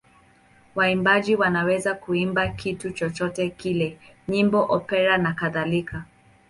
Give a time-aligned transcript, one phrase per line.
[0.75, 6.05] Waimbaji wanaweza kuimba kitu chochote kile: nyimbo, opera nakadhalika.